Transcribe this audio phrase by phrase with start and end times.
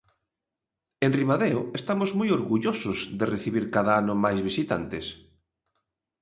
[1.05, 5.05] En Ribadeo estamos moi orgullosos de recibir cada ano máis visitantes.